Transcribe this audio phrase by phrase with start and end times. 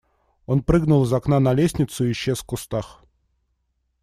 [0.47, 3.03] Он прыгнул из окна на лестницу и исчез в кустах.